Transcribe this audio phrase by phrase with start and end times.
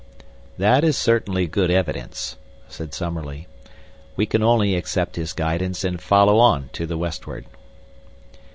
[0.57, 2.35] "That is certainly good evidence,"
[2.67, 3.45] said Summerlee.
[4.15, 7.45] "We can only accept his guidance and follow on to the westward."